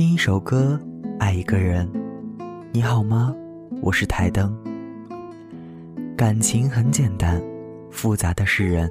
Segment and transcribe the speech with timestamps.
[0.00, 0.80] 听一首歌，
[1.18, 1.86] 爱一个人。
[2.72, 3.36] 你好吗？
[3.82, 4.56] 我是台灯。
[6.16, 7.38] 感情很简单，
[7.90, 8.90] 复杂的是人。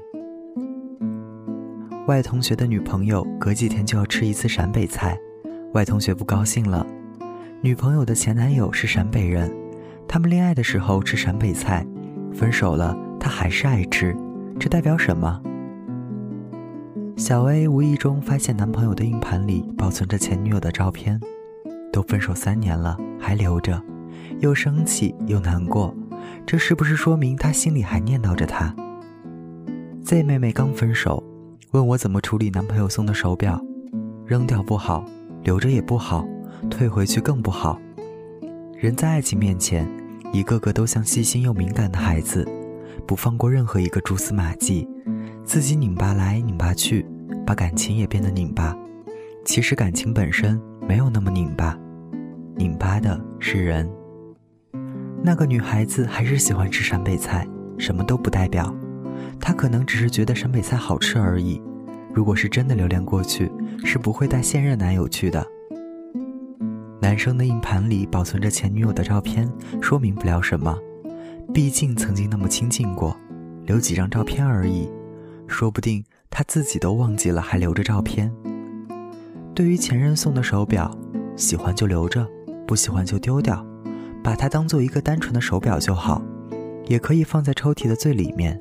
[2.06, 5.18] 外同学的女朋友隔几天就要吃一次陕北菜，
[5.74, 6.86] 外同学不高兴了。
[7.60, 9.52] 女朋友的前男友是陕北人，
[10.08, 11.84] 他们恋爱的时候吃陕北菜，
[12.32, 14.16] 分手了他还是爱吃，
[14.60, 15.42] 这代表什么？
[17.20, 21.20] 小 A 无意中发现男朋友的硬盘里保存着前女友的照片，
[21.92, 23.80] 都分手三年了还留着，
[24.40, 25.94] 又生气又难过，
[26.46, 28.74] 这是不是说明他心里还念叨着他
[30.02, 31.22] ？Z 妹妹刚分手，
[31.72, 33.62] 问我怎么处理男朋友送的手表，
[34.26, 35.04] 扔掉不好，
[35.44, 36.26] 留着也不好，
[36.70, 37.78] 退回去更不好。
[38.78, 39.86] 人在爱情面前，
[40.32, 42.48] 一个个都像细心又敏感的孩子，
[43.06, 44.88] 不放过任何一个蛛丝马迹。
[45.44, 47.04] 自己拧巴来拧巴去，
[47.46, 48.78] 把感情也变得拧巴。
[49.46, 51.78] 其实感情本身没有那么拧巴，
[52.56, 53.90] 拧巴的是人。
[55.24, 58.74] 那个女孩子还是喜欢吃陕北菜，什么都不代表。
[59.40, 61.62] 她可能只是觉得陕北菜好吃而已。
[62.14, 63.52] 如果是真的留恋过去，
[63.84, 65.46] 是不会带现任男友去的。
[67.02, 69.50] 男生的硬盘里保存着前女友的照片，
[69.82, 70.78] 说明不了什么。
[71.54, 73.16] 毕竟曾经那么亲近过，
[73.66, 74.90] 留几张照片而已。
[75.48, 78.32] 说不定他自己都忘记了，还留着照片。
[79.54, 80.90] 对于前任送的手表，
[81.36, 82.26] 喜欢就留着，
[82.66, 83.66] 不喜欢就丢掉，
[84.24, 86.22] 把它当做一个单纯的手表就好。
[86.86, 88.58] 也可以放在抽屉的最里面，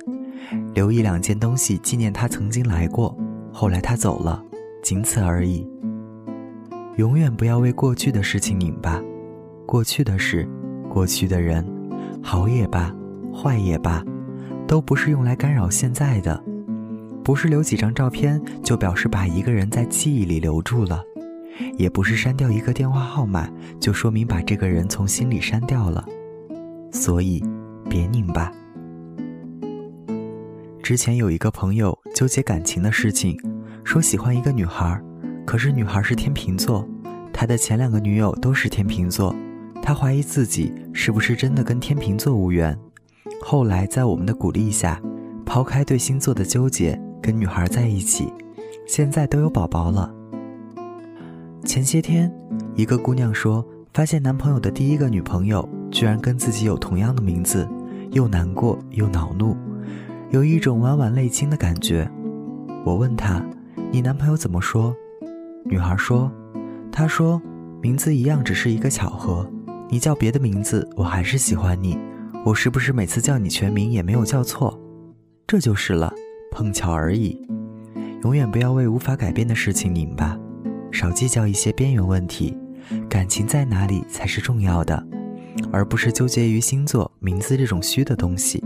[0.73, 3.17] 留一两件东西纪念他曾经来过，
[3.51, 4.43] 后来他走了，
[4.83, 5.67] 仅此而已。
[6.97, 9.01] 永远不要为过去的事情拧巴，
[9.65, 10.47] 过去的事，
[10.89, 11.65] 过去的人，
[12.21, 12.93] 好也罢，
[13.33, 14.03] 坏也罢，
[14.67, 16.43] 都不是用来干扰现在的。
[17.23, 21.03] 不是留几张照片就表示把一个人在记忆里留住了，
[21.77, 26.03] 也不是删掉一个电话号码就说明把这个人从心里删掉了。
[26.91, 27.43] 所以，
[27.87, 28.51] 别拧巴。
[30.81, 33.39] 之前有一个朋友纠结感情的事情，
[33.83, 34.99] 说喜欢一个女孩，
[35.45, 36.87] 可是女孩是天秤座，
[37.31, 39.35] 他的前两个女友都是天秤座，
[39.83, 42.75] 他怀疑自己是不是真的跟天秤座无缘。
[43.39, 44.99] 后来在我们的鼓励下，
[45.45, 46.99] 抛开对星座的纠结。
[47.21, 48.31] 跟女孩在一起，
[48.87, 50.13] 现在都有宝宝了。
[51.65, 52.31] 前些天，
[52.75, 57.67] 一个姑娘说，发现男朋友的第一个女朋友居然跟自己有同样的名字，
[58.11, 59.55] 又难过又恼怒，
[60.31, 62.09] 有一种晚晚泪倾的感觉。
[62.85, 63.45] 我问她
[63.91, 64.95] ：“你男朋友怎么说？”
[65.65, 66.31] 女孩说
[66.91, 67.39] ：“他说，
[67.81, 69.45] 名字一样只是一个巧合，
[69.89, 71.99] 你叫别的名字，我还是喜欢你。
[72.45, 74.79] 我是不是每次叫你全名也没有叫错？
[75.45, 76.13] 这就是了。”
[76.51, 77.39] 碰巧而已，
[78.23, 80.37] 永远不要为无法改变的事情拧巴，
[80.91, 82.57] 少计较一些边缘问题，
[83.09, 85.05] 感情在哪里才是重要的，
[85.71, 88.63] 而不是纠结于星座、名字这种虚的东西。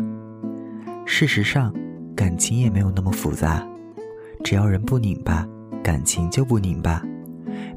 [1.05, 1.73] 事实上，
[2.15, 3.67] 感情也没有那么复杂，
[4.43, 5.47] 只要人不拧巴，
[5.83, 7.03] 感情就不拧巴。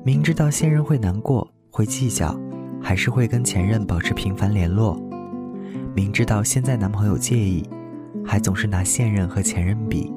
[0.05, 2.39] 明知道现任会难过、会计较，
[2.81, 5.01] 还是会跟前任保持频繁联络。
[5.95, 7.69] 明知道现在男朋友介意。
[8.25, 10.13] 还总是拿现任和前任比，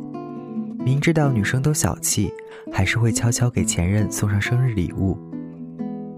[0.84, 2.32] 明知道女生都小气，
[2.72, 5.18] 还是会悄悄给前任送上生日礼物。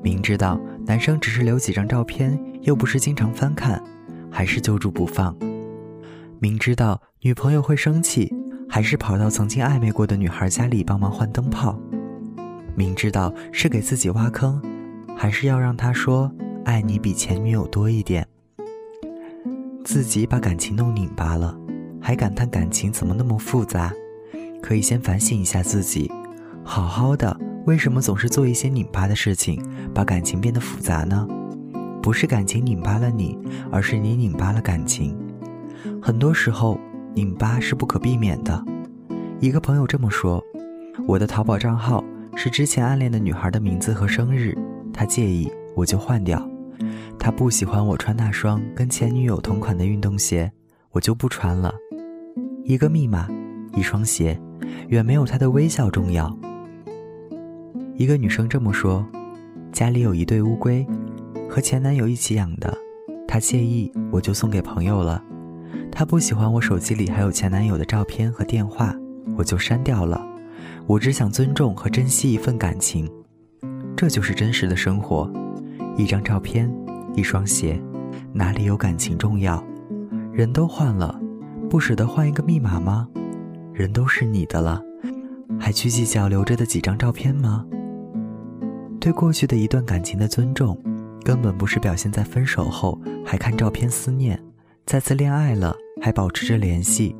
[0.03, 3.81] 明知道男生只是留几张照片，又不是经常翻看，
[4.31, 5.35] 还是揪住不放。
[6.39, 8.33] 明知道女朋友会生气，
[8.67, 11.79] 还是跑到曾经暧昧过的女孩家里帮忙换灯泡。
[12.75, 14.59] 明知道是给自己挖坑，
[15.15, 16.31] 还是要让她说
[16.65, 18.27] 爱你比前女友多一点。
[19.83, 21.55] 自己把感情弄拧巴了。
[22.01, 23.93] 还感叹感情怎么那么复杂？
[24.61, 26.11] 可以先反省一下自己，
[26.63, 27.35] 好好的，
[27.65, 29.63] 为什么总是做一些拧巴的事情，
[29.93, 31.27] 把感情变得复杂呢？
[32.01, 33.37] 不是感情拧巴了你，
[33.71, 35.15] 而是你拧巴了感情。
[36.01, 36.79] 很多时候，
[37.13, 38.63] 拧巴是不可避免的。
[39.39, 40.43] 一个朋友这么说
[41.07, 42.03] ：“我的淘宝账号
[42.35, 44.57] 是之前暗恋的女孩的名字和生日，
[44.93, 46.41] 他介意我就换掉。
[47.19, 50.51] 他不喜欢我穿那双跟前女友同款的运动鞋，
[50.91, 51.73] 我就不穿了。”
[52.63, 53.27] 一个密码，
[53.75, 54.39] 一双鞋，
[54.89, 56.35] 远没有她的微笑重要。
[57.95, 59.05] 一个女生这么说：
[59.71, 60.85] 家里有一对乌龟，
[61.49, 62.75] 和前男友一起养的，
[63.27, 65.23] 她介意，我就送给朋友了。
[65.91, 68.95] 她不喜欢我手机里还有前男友的照片和电话，
[69.37, 70.25] 我就删掉了。
[70.87, 73.09] 我只想尊重和珍惜一份感情，
[73.95, 75.31] 这就是真实的生活。
[75.97, 76.71] 一张照片，
[77.15, 77.81] 一双鞋，
[78.33, 79.63] 哪里有感情重要？
[80.33, 81.20] 人都换了。
[81.71, 83.07] 不舍得换一个密码吗？
[83.71, 84.83] 人都是你的了，
[85.57, 87.65] 还去计较留着的几张照片吗？
[88.99, 90.77] 对过去的一段感情的尊重，
[91.23, 94.37] 根本不是表现在分手后还看照片思念，
[94.85, 97.15] 再次恋爱了还保持着联系，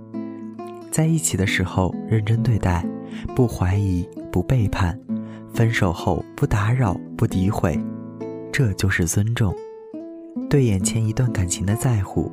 [0.91, 2.85] 在一起的时候认真对待，
[3.33, 4.99] 不怀疑不背叛，
[5.53, 7.79] 分手后不打扰不诋毁，
[8.51, 9.55] 这就是尊重。
[10.49, 12.29] 对眼前一段感情的在乎，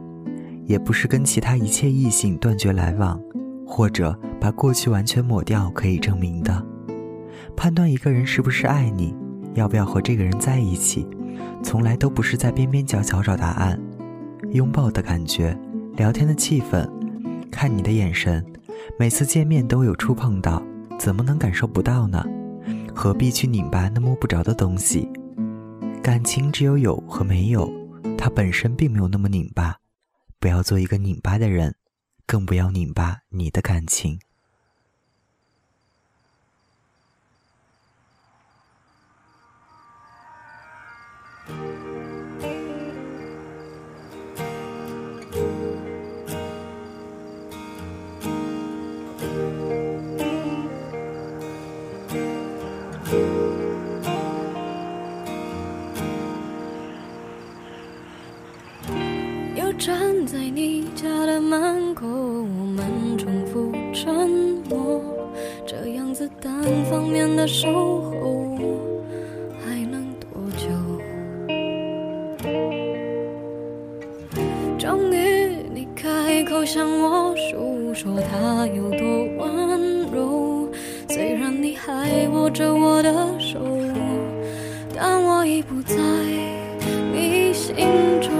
[0.69, 3.21] 也不是跟其他一切异性断绝来往，
[3.67, 6.65] 或者把过去完全抹掉可以证明的。
[7.57, 9.13] 判断一个人是不是爱你。
[9.55, 11.05] 要不要和这个人在一起，
[11.65, 13.81] 从来都不是在边边角角找答案。
[14.53, 15.59] 拥抱的感觉，
[15.97, 16.89] 聊天的气氛，
[17.51, 18.45] 看你的眼神，
[18.99, 20.63] 每次见面都有触碰到，
[20.97, 22.25] 怎么能感受不到呢？
[22.95, 25.11] 何必去拧巴那摸不着的东西？
[26.03, 27.69] 感情只有有和没有，
[28.17, 29.75] 它本身并没有那么拧巴。
[30.41, 31.77] 不要做一个拧巴的人，
[32.27, 34.21] 更不要拧巴你的感情。
[59.79, 64.29] 站在你家的门口，我们重复沉
[64.69, 65.01] 默，
[65.65, 66.53] 这样子单
[66.91, 68.59] 方面的守候
[69.65, 70.69] 还能多久？
[74.77, 80.69] 终于你开口向我诉说他有多温柔，
[81.09, 83.61] 虽然你还握着我的手，
[84.93, 85.95] 但我已不在
[87.13, 87.77] 你心
[88.21, 88.38] 中。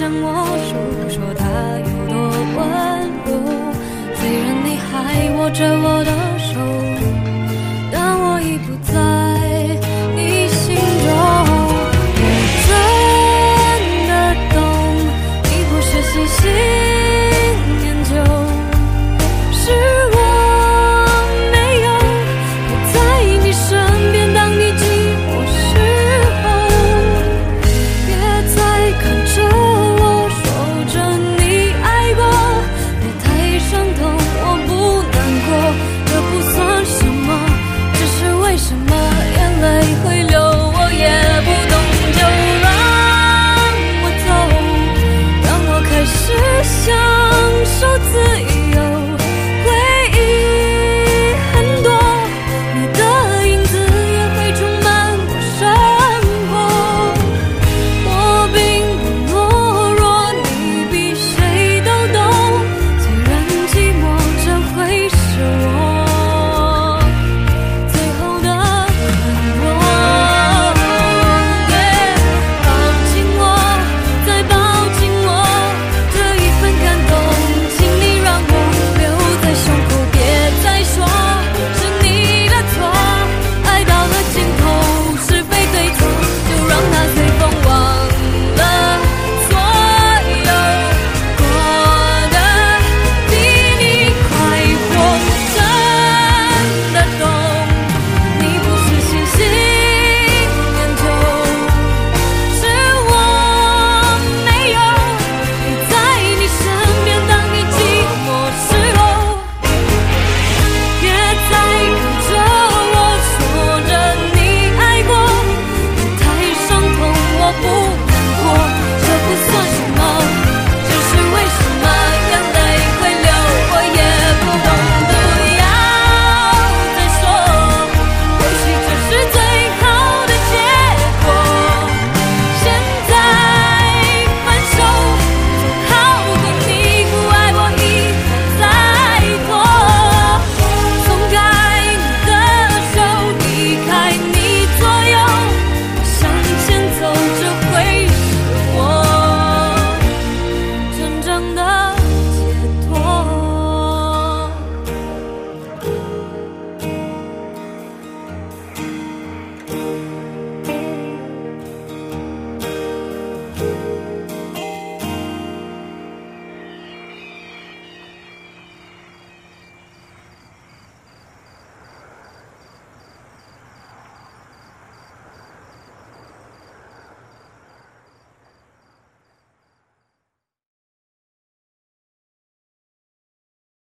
[0.00, 0.24] 向我
[0.64, 0.72] 诉
[1.10, 1.44] 说他
[1.78, 2.16] 有多
[2.56, 2.58] 温
[3.26, 3.28] 柔，
[4.14, 4.90] 虽然你还
[5.36, 6.48] 握着我的手，
[7.92, 8.94] 但我已不在
[10.16, 10.74] 你心
[11.04, 11.06] 中。
[12.16, 12.32] 我
[12.64, 12.70] 真
[14.08, 14.12] 的
[14.54, 14.58] 懂，
[15.44, 16.69] 你不是星星。